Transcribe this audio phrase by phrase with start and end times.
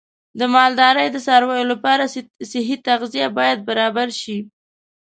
[0.39, 2.03] د مالدارۍ د څارویو لپاره
[2.51, 4.37] صحي تغذیه باید برابر شي.